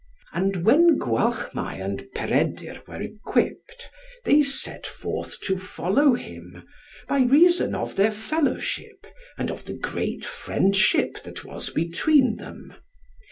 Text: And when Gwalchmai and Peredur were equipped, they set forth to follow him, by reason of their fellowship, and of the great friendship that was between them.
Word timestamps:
And 0.33 0.63
when 0.65 0.97
Gwalchmai 0.97 1.75
and 1.75 2.07
Peredur 2.15 2.81
were 2.87 2.99
equipped, 3.03 3.91
they 4.25 4.41
set 4.41 4.87
forth 4.87 5.39
to 5.41 5.59
follow 5.59 6.15
him, 6.15 6.65
by 7.07 7.19
reason 7.21 7.75
of 7.75 7.97
their 7.97 8.11
fellowship, 8.11 9.05
and 9.37 9.51
of 9.51 9.65
the 9.65 9.75
great 9.75 10.25
friendship 10.25 11.21
that 11.21 11.45
was 11.45 11.69
between 11.69 12.37
them. 12.37 12.73